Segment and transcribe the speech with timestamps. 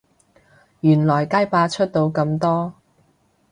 [0.79, 2.73] 原來街霸出到咁多